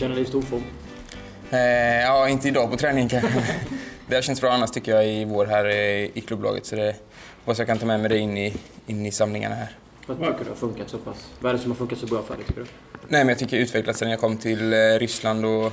[0.00, 0.62] känner dig i stor form?
[1.50, 1.58] Eh,
[2.00, 3.44] ja, inte idag på träningen kanske.
[4.06, 6.66] det har känts bra annars tycker jag i vår här eh, i klubblaget.
[6.66, 6.96] Så det
[7.38, 8.54] hoppas jag kan ta med mig det in i,
[8.86, 9.76] in i samlingarna här.
[10.06, 11.30] Vad tycker du har funkat så pass?
[11.40, 12.66] Vad är det som har funkat så bra för dig tycker du?
[13.08, 15.72] Nej, men jag tycker jag utvecklats sen jag kom till eh, Ryssland och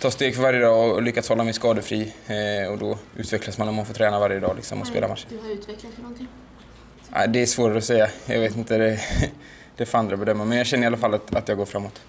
[0.00, 2.12] tar steg för varje dag och lyckats hålla mig skadefri.
[2.26, 5.26] Eh, och då utvecklas man om man får träna varje dag liksom, och spela matcher.
[5.28, 6.28] Du har utvecklat för någonting?
[7.10, 8.08] Nej, det är svårare att säga.
[8.26, 8.78] Jag vet inte.
[8.78, 9.00] Det,
[9.76, 10.44] det får andra bedöma.
[10.44, 12.00] Men jag känner i alla fall att, att jag går framåt.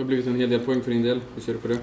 [0.00, 1.20] Det har blivit en hel del poäng för din del.
[1.34, 1.78] Hur ser du på det?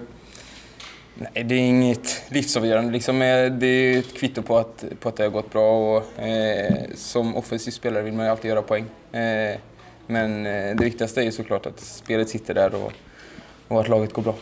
[1.16, 2.92] Nej, det är inget livsavgörande.
[2.92, 5.98] Liksom, det är ett kvitto på att, på att det har gått bra.
[5.98, 8.86] Och, eh, som offensiv spelare vill man ju alltid göra poäng.
[9.12, 9.60] Eh,
[10.08, 12.94] men eh, det viktigaste är ju såklart att spelet sitter där och,
[13.68, 14.36] och att laget går bra.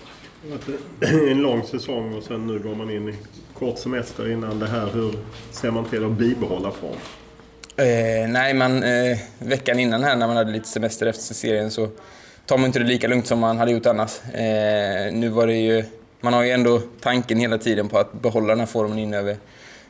[1.32, 3.16] En lång säsong och sen nu går man in i
[3.54, 4.88] kort semester innan det här.
[4.94, 5.14] Hur
[5.52, 6.98] ser man till att bibehålla form?
[7.78, 11.90] Eh, nej, man, eh, veckan innan här när man hade lite semester efter serien så
[12.46, 14.22] tar man inte det lika lugnt som man hade gjort annars.
[14.24, 15.84] Eh, nu var det ju,
[16.22, 19.38] man har ju ändå tanken hela tiden på att behålla den här formen in över,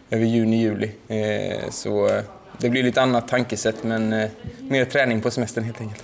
[0.09, 0.92] över juni, juli.
[1.08, 2.23] Eh, så eh,
[2.58, 6.03] det blir lite annat tankesätt men eh, mer träning på semestern helt enkelt.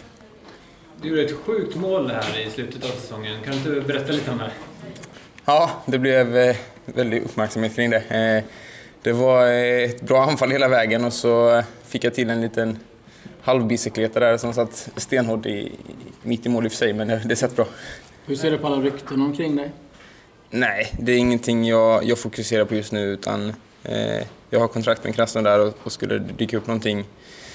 [1.02, 3.44] Du gjorde ett sjukt mål här i slutet av säsongen.
[3.44, 4.52] Kan du inte berätta lite om det?
[5.46, 6.56] Ja, det blev eh,
[6.86, 7.98] väldigt uppmärksamhet kring det.
[7.98, 8.44] Eh,
[9.04, 12.80] det var ett bra anfall hela vägen och så fick jag till en liten
[13.42, 15.72] halvbicykleta där som satt stenhårt i,
[16.24, 17.66] mitt i mål i och för sig, men det, det satt bra.
[18.26, 19.72] Hur ser du på alla rykten omkring dig?
[20.50, 25.04] Nej, det är ingenting jag, jag fokuserar på just nu utan eh, jag har kontrakt
[25.04, 27.06] med Krasnodar och, och skulle det dyka upp någonting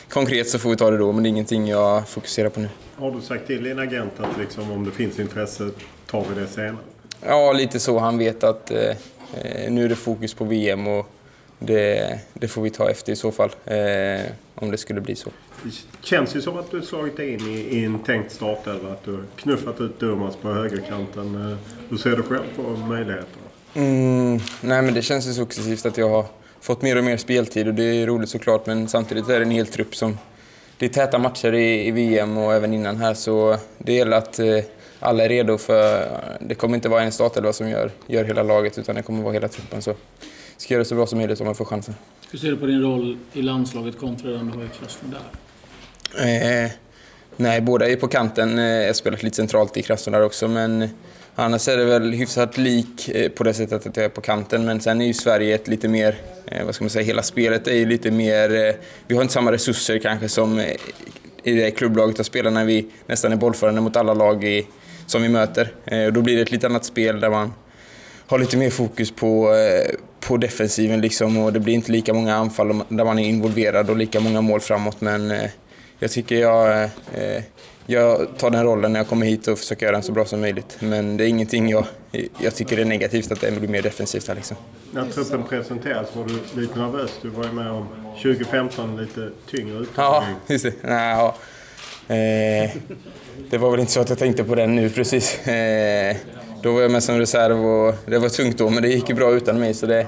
[0.08, 2.68] konkret så får vi ta det då, men det är ingenting jag fokuserar på nu.
[2.96, 5.70] Har du sagt till din agent att liksom, om det finns intresse
[6.06, 6.76] tar vi det senare?
[7.26, 7.98] Ja, lite så.
[7.98, 8.78] Han vet att eh,
[9.34, 11.06] eh, nu är det fokus på VM och
[11.58, 15.30] det, det får vi ta efter i så fall, eh, om det skulle bli så.
[15.62, 15.70] Det
[16.06, 18.92] känns ju som att du slagit dig in i, i en tänkt startelva.
[18.92, 21.50] Att du knuffat ut Durmaz på högerkanten.
[21.52, 21.58] Eh,
[21.90, 23.46] Hur ser du själv på möjligheterna?
[23.74, 26.24] Mm, nej, men det känns ju successivt att jag har
[26.60, 29.50] fått mer och mer speltid och det är roligt såklart, men samtidigt är det en
[29.50, 30.18] hel trupp som...
[30.78, 34.38] Det är täta matcher i, i VM och även innan här, så det gäller att
[34.38, 34.58] eh,
[35.00, 36.08] alla är redo för...
[36.40, 39.32] Det kommer inte vara en startelva som gör, gör hela laget, utan det kommer vara
[39.32, 39.82] hela truppen.
[39.82, 39.94] Så
[40.56, 41.94] ska göra det så bra som möjligt om man får chansen.
[42.30, 45.20] Hur ser du på din roll i landslaget kontra den du har i Krasnodar?
[46.18, 46.70] Eh,
[47.36, 48.58] nej, båda är på kanten.
[48.58, 50.88] Eh, jag har spelat lite centralt i Krasnodar också, men
[51.34, 54.64] annars är det väl hyfsat lik eh, på det sättet att jag är på kanten.
[54.64, 57.68] Men sen är ju Sverige ett lite mer, eh, vad ska man säga, hela spelet
[57.68, 58.76] är ju lite mer...
[59.06, 60.60] Vi har inte samma resurser kanske som
[61.42, 64.66] i det klubblaget att spela när vi nästan är bollförande mot alla lag i,
[65.06, 65.72] som vi möter.
[66.06, 67.52] Och då blir det ett lite annat spel där man
[68.26, 69.54] har lite mer fokus på,
[70.26, 73.96] på defensiven liksom och det blir inte lika många anfall där man är involverad och
[73.96, 75.00] lika många mål framåt.
[75.00, 75.50] Men eh,
[75.98, 77.42] jag tycker jag, eh,
[77.86, 80.40] jag tar den rollen när jag kommer hit och försöker göra den så bra som
[80.40, 80.76] möjligt.
[80.80, 81.84] Men det är ingenting jag,
[82.42, 84.56] jag tycker är negativt att det blir mer defensivt här liksom.
[84.90, 87.10] När truppen presenteras var du lite nervös.
[87.22, 87.86] Du var ju med om
[88.22, 90.36] 2015 lite tyngre Ja, uttagning.
[90.46, 90.72] just det.
[90.82, 91.36] Nej, ja.
[92.14, 92.70] Eh,
[93.50, 95.46] det var väl inte så att jag tänkte på den nu precis.
[95.46, 96.16] Eh,
[96.62, 99.14] då var jag med som reserv och det var tungt då, men det gick ju
[99.14, 99.74] bra utan mig.
[99.74, 100.06] Så det,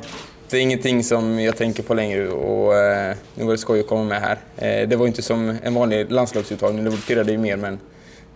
[0.51, 3.87] det är ingenting som jag tänker på längre och eh, nu var det skoj att
[3.87, 4.39] komma med här.
[4.57, 7.79] Eh, det var inte som en vanlig landslagsuttagning, det pirrade ju mer men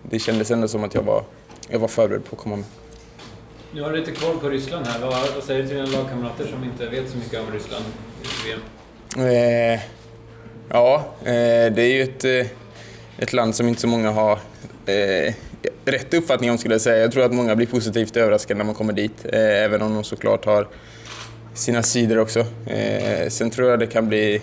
[0.03, 1.25] det kändes ändå som att jag var,
[1.69, 2.65] jag var förberedd på att komma med.
[3.75, 5.01] Nu har du lite koll på Ryssland här.
[5.01, 7.85] Vad, vad säger du till dina lagkamrater som inte vet så mycket om Ryssland
[8.23, 8.61] i VM?
[9.17, 9.81] Eh,
[10.69, 12.47] ja, eh, det är ju ett, eh,
[13.19, 14.39] ett land som inte så många har
[14.87, 15.35] eh,
[15.85, 17.03] rätt uppfattning om skulle jag säga.
[17.03, 20.05] Jag tror att många blir positivt överraskade när man kommer dit, eh, även om de
[20.05, 20.69] såklart har
[21.55, 22.41] sina sidor också.
[22.67, 24.41] Eh, sen tror jag det kan bli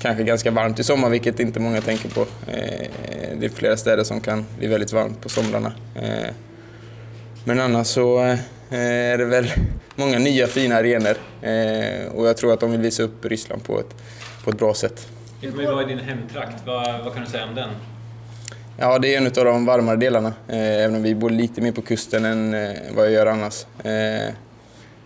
[0.00, 2.20] kanske ganska varmt i sommar, vilket inte många tänker på.
[2.20, 2.88] Eh,
[3.40, 5.72] det är flera städer som kan bli väldigt varmt på somrarna.
[5.94, 6.30] Eh,
[7.44, 8.38] men annars så eh,
[8.70, 9.46] är det väl
[9.94, 13.80] många nya fina arenor eh, och jag tror att de vill visa upp Ryssland på
[13.80, 13.94] ett,
[14.44, 15.08] på ett bra sätt.
[15.40, 16.66] Det kommer ju vara i din hemtrakt.
[16.66, 17.70] Vad, vad kan du säga om den?
[18.80, 21.72] Ja, det är en av de varmare delarna, eh, även om vi bor lite mer
[21.72, 23.66] på kusten än eh, vad jag gör annars.
[23.84, 24.34] Eh,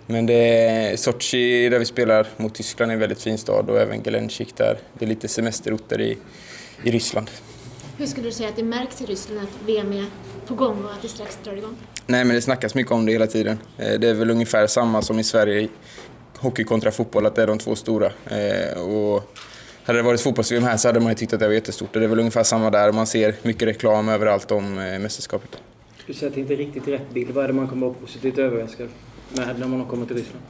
[0.06, 3.80] men det är Sochi, där vi spelar mot Tyskland, är en väldigt fin stad och
[3.80, 4.78] även Gelenkik där.
[4.98, 6.18] Det är lite semesterorter i,
[6.82, 7.30] i Ryssland.
[7.98, 10.06] Hur skulle du säga att det märks i Ryssland att VM är
[10.46, 11.76] på gång och att det strax drar igång?
[12.06, 13.58] Nej, men det snackas mycket om det hela tiden.
[13.76, 15.68] Det är väl ungefär samma som i Sverige,
[16.36, 18.12] hockey kontra fotboll, att det är de två stora.
[18.82, 19.36] Och
[19.84, 21.92] hade det varit fotbolls här så hade man ju tyckt att det var jättestort.
[21.92, 22.92] Det är väl ungefär samma där.
[22.92, 25.62] Man ser mycket reklam överallt om eh, mästerskapet.
[26.06, 27.30] Du säger att det inte är riktigt rätt bild.
[27.30, 28.88] Vad är det man kommer vara positivt överraskad
[29.36, 30.42] med när man har kommit till Ryssland?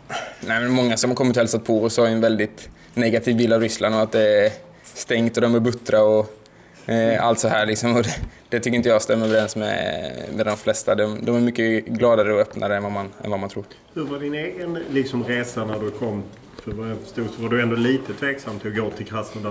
[0.46, 3.52] Nej, men många som har kommit och hälsat på oss har en väldigt negativ bild
[3.52, 4.52] av Ryssland och att det är
[4.82, 6.38] stängt och de är buttra och
[6.87, 7.96] Eh, allt så här liksom.
[7.96, 10.94] Och det, det tycker inte jag stämmer överens med, med de flesta.
[10.94, 13.64] De, de är mycket gladare och öppnare än vad man, än vad man tror.
[13.94, 16.23] Hur var din egen liksom, resa när du kom?
[16.64, 19.50] För vad jag förstod så var du ändå lite tveksam till att gå till Krasnodar.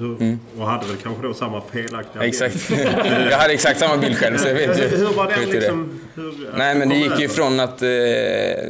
[0.00, 2.34] Hur- Och hade väl kanske då samma felaktiga bild.
[2.34, 2.70] Exakt.
[3.30, 4.88] jag hade exakt samma bild själv så jag vet ju.
[4.96, 5.52] Hur var den ju det.
[5.52, 6.00] liksom?
[6.14, 7.28] Hur, Nej men det gick ju över?
[7.34, 7.88] från att eh,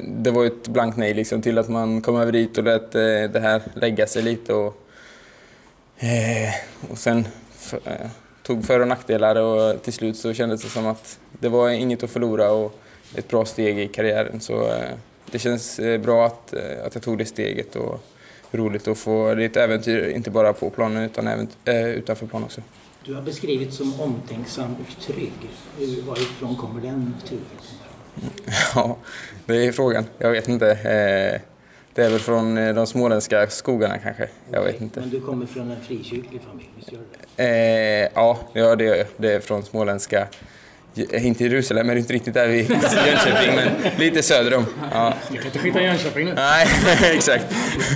[0.08, 3.00] det var ett blankt nej liksom, till att man kom över dit och lät eh,
[3.32, 4.52] det här lägga sig lite.
[4.54, 4.82] Och,
[5.98, 6.54] eh,
[6.90, 7.26] och sen
[7.56, 7.92] f- eh,
[8.42, 12.02] tog för och nackdelar och till slut så kändes det som att det var inget
[12.02, 12.78] att förlora och
[13.14, 14.40] ett bra steg i karriären.
[14.40, 14.74] Så eh,
[15.30, 18.00] det känns eh, bra att, eh, att jag tog det steget och
[18.50, 22.26] roligt att få, det är ett äventyr inte bara på planen utan även eh, utanför
[22.26, 22.60] planen också.
[23.04, 25.32] Du har beskrivits som omtänksam och trygg.
[26.06, 27.58] Varifrån kommer den tryggheten?
[28.74, 28.96] Ja,
[29.46, 30.04] det är frågan.
[30.18, 30.78] Jag vet inte.
[31.94, 34.28] Det är väl från de småländska skogarna kanske.
[34.50, 35.00] Jag vet inte.
[35.00, 38.10] Men du kommer från en frikyrklig familj, visst gör du det?
[38.14, 39.06] Ja, ja, det gör jag.
[39.16, 40.28] Det är från småländska...
[41.10, 42.70] eh, Inte Jerusalem, men inte riktigt där vid
[43.06, 43.68] Jönköping, men
[43.98, 44.66] lite söder om.
[44.92, 45.14] Ja.
[45.30, 46.34] Du kan inte skita Jönköping nu.
[46.34, 46.66] Nej,
[47.14, 47.44] exakt.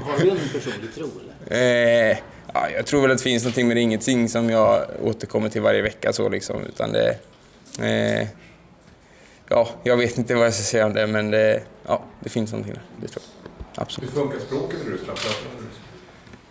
[0.03, 1.11] Har du en personlig tro
[1.49, 2.11] eller?
[2.11, 2.17] Eh,
[2.55, 5.49] ja, jag tror väl att det finns någonting, men det är ingenting som jag återkommer
[5.49, 6.13] till varje vecka.
[6.13, 7.17] Så liksom, utan det,
[7.81, 8.29] eh,
[9.49, 12.53] ja, jag vet inte vad jag ska säga om det, men det, ja, det finns
[12.53, 12.83] någonting där.
[13.01, 13.83] Det tror jag.
[13.83, 14.11] Absolut.
[14.11, 15.19] Hur funkar språket i Ryssland?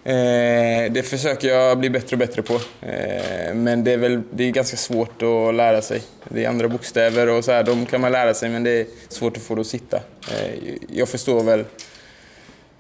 [0.03, 2.53] Eh, det försöker jag bli bättre och bättre på.
[2.81, 6.01] Eh, men det är, väl, det är ganska svårt att lära sig.
[6.29, 8.85] Det är andra bokstäver och så här, de kan man lära sig men det är
[9.09, 9.97] svårt att få det att sitta.
[9.97, 11.65] Eh, jag förstår väl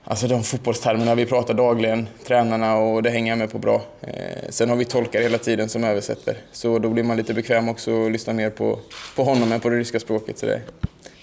[0.03, 3.81] alltså de fotbollstermerna vi pratar dagligen, tränarna och det hänger jag med på bra.
[4.01, 6.37] Eh, sen har vi tolkar hela tiden som översätter.
[6.51, 8.79] Så då blir man lite bekväm också och lyssnar mer på,
[9.15, 10.37] på honom än på det ryska språket.
[10.37, 10.61] Så det,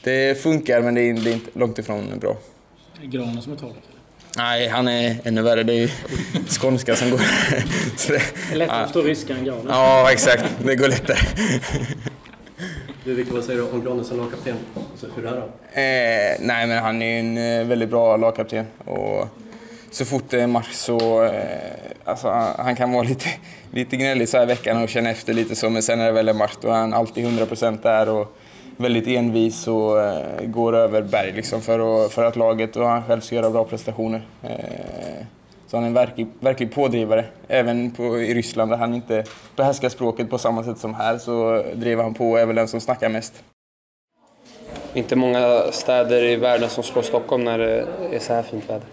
[0.05, 2.37] det funkar men det är, det är inte långt ifrån bra.
[3.03, 3.75] Är Granen som är tolk?
[4.39, 5.63] Nej, han är ännu värre.
[5.63, 5.89] Det är ju
[6.49, 7.19] skånska som går.
[7.97, 9.67] Så det, Det är lättare att förstå ryska än granen.
[9.69, 10.45] ja, exakt.
[10.65, 11.19] Det går lättare.
[13.05, 14.57] Du, Victor, vad säger du om Granen som lagkapten?
[14.91, 15.39] Alltså, hur är han?
[15.39, 18.67] Eh, nej, men han är en eh, väldigt bra lagkapten.
[18.85, 19.29] Och
[19.91, 21.25] så fort det är match så...
[21.25, 21.33] Eh,
[22.05, 23.29] alltså, han, kan vara lite,
[23.71, 26.13] lite gnällig så här i veckan och känna efter lite så, men sen när det
[26.13, 28.38] väl är match då är han alltid 100% där och
[28.79, 33.05] väldigt envis och eh, går över berg liksom för, att, för att laget och han
[33.05, 34.23] själv ska göra bra prestationer.
[34.43, 35.25] Eh,
[35.67, 37.25] så han är en verklig, verklig pådrivare.
[37.49, 39.25] Även på, i Ryssland där han inte
[39.57, 42.69] behärskar språket på samma sätt som här så driver han på och är väl den
[42.69, 43.43] som snackar mest.
[44.95, 48.87] Inte många städer i världen som slår Stockholm när det är så här fint väder.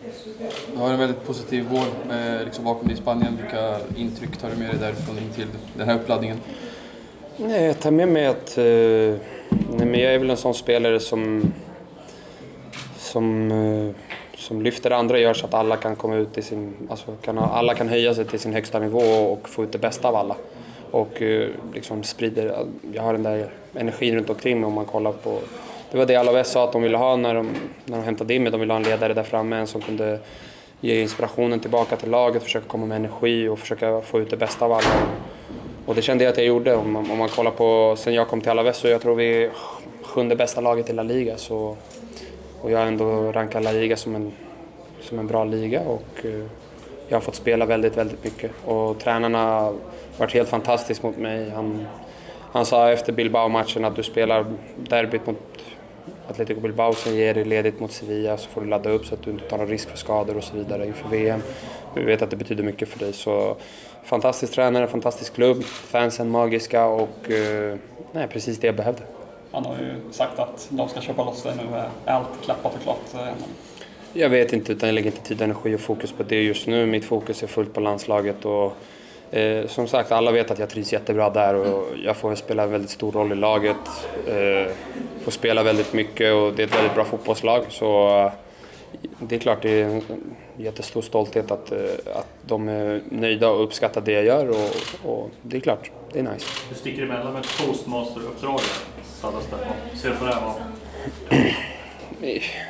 [0.73, 3.37] Jag har en väldigt positiv vår med liksom bakom dig i Spanien.
[3.41, 5.47] Vilka intryck tar du med dig därifrån in till
[5.77, 6.37] den här uppladdningen?
[7.37, 8.57] Nej, jag tar med mig att...
[8.57, 8.65] Eh,
[9.77, 11.53] nej, men jag är väl en sån spelare som...
[12.97, 13.95] Som, eh,
[14.37, 16.73] som lyfter andra och gör så att alla kan komma ut i sin...
[16.89, 20.07] Alltså kan, alla kan höja sig till sin högsta nivå och få ut det bästa
[20.07, 20.35] av alla.
[20.91, 22.65] Och eh, liksom sprider...
[22.93, 25.39] Jag har den där energin runt omkring mig om man kollar på...
[25.91, 27.49] Det var det Alaves sa att de ville ha när de,
[27.85, 28.51] när de hämtade in mig.
[28.51, 30.19] De ville ha en ledare där framme, en som kunde
[30.81, 34.65] ge inspirationen tillbaka till laget, försöka komma med energi och försöka få ut det bästa
[34.65, 34.87] av alla.
[35.85, 36.75] Och det kände jag att jag gjorde.
[36.75, 39.43] Om man, om man kollar på sen jag kom till Alaves så jag tror vi
[39.43, 39.51] är
[40.03, 41.37] sjunde bästa laget i La Liga.
[41.37, 41.75] Så,
[42.61, 44.31] och jag har ändå rankat La Liga som en,
[45.01, 46.45] som en bra liga och eh,
[47.07, 48.51] jag har fått spela väldigt, väldigt mycket.
[48.65, 49.73] Och tränarna har
[50.17, 51.49] varit helt fantastiska mot mig.
[51.49, 51.87] Han,
[52.51, 54.45] han sa efter Bilbao-matchen att du spelar
[54.75, 55.37] derbyt mot
[56.29, 59.23] Atletico Bilbao, sen ger dig ledigt mot Sevilla så får du ladda upp så att
[59.23, 61.41] du inte tar någon risk för skador och så vidare inför VM.
[61.95, 63.13] Vi vet att det betyder mycket för dig.
[63.13, 63.55] Så
[64.05, 67.75] fantastisk tränare, fantastisk klubb, fansen magiska och eh,
[68.11, 69.01] nej, precis det jag behövde.
[69.51, 71.77] Han har ju sagt att de ska köpa loss det nu.
[72.05, 73.13] Är allt klappat och klart?
[73.13, 73.27] eh,
[74.13, 76.85] Jag vet inte, utan jag lägger inte tid, energi och fokus på det just nu.
[76.85, 78.73] Mitt fokus är fullt på landslaget och
[79.35, 82.71] eh, som sagt, alla vet att jag trivs jättebra där och jag får spela en
[82.71, 83.75] väldigt stor roll i laget.
[84.27, 84.71] Eh,
[85.23, 87.63] får spela väldigt mycket och det är ett väldigt bra fotbollslag.
[87.69, 88.31] Så
[89.19, 90.01] det är klart det är en
[90.57, 91.79] jättestor stolthet att, eh,
[92.15, 96.19] att de är nöjda och uppskattar det jag gör och, och det är klart, det
[96.19, 96.45] är nice.
[96.69, 98.59] Du sticker emellan med ett toastmaster-uppdrag.
[99.93, 100.53] Ser du på det här?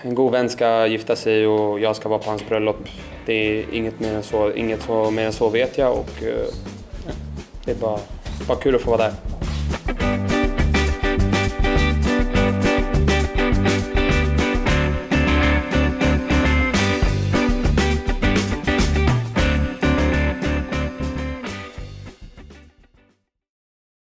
[0.02, 2.78] En god vän ska gifta sig och jag ska vara på hans bröllop.
[3.26, 6.46] Det är inget mer än så, inget mer än så vet jag och eh,
[7.66, 8.00] det är bara,
[8.48, 9.35] bara kul att få vara där.